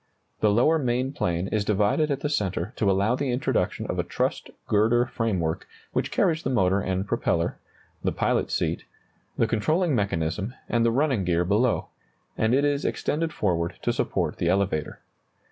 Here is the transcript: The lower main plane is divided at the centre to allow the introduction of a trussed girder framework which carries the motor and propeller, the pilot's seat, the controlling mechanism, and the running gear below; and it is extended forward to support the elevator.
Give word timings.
The 0.39 0.49
lower 0.49 0.79
main 0.79 1.13
plane 1.13 1.47
is 1.49 1.63
divided 1.63 2.09
at 2.09 2.21
the 2.21 2.27
centre 2.29 2.73
to 2.77 2.89
allow 2.89 3.13
the 3.13 3.29
introduction 3.31 3.85
of 3.85 3.99
a 3.99 4.03
trussed 4.03 4.49
girder 4.67 5.05
framework 5.05 5.67
which 5.93 6.09
carries 6.09 6.41
the 6.41 6.49
motor 6.49 6.79
and 6.79 7.05
propeller, 7.05 7.59
the 8.03 8.11
pilot's 8.11 8.55
seat, 8.55 8.85
the 9.37 9.45
controlling 9.45 9.93
mechanism, 9.93 10.55
and 10.67 10.83
the 10.83 10.89
running 10.91 11.23
gear 11.23 11.45
below; 11.45 11.89
and 12.35 12.55
it 12.55 12.65
is 12.65 12.83
extended 12.83 13.31
forward 13.31 13.75
to 13.83 13.93
support 13.93 14.37
the 14.37 14.49
elevator. 14.49 15.01